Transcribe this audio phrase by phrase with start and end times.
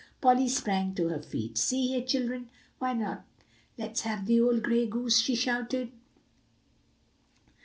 [0.19, 1.59] Polly sprang to her feet.
[1.59, 3.23] "See here, children, why not
[3.77, 5.91] let's have the old gray goose?" she shouted.